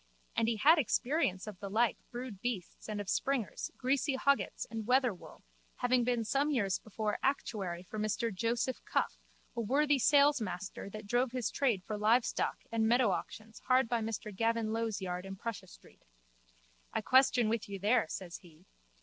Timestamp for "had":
0.57-0.79